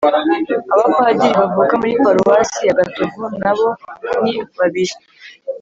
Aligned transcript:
abapadiri 0.73 1.33
bavuka 1.39 1.73
muri 1.81 1.93
paruwasi 2.03 2.59
ya 2.67 2.77
gatovu 2.79 3.21
nabo 3.41 3.67
ni 4.23 4.33
babiri 4.59 4.95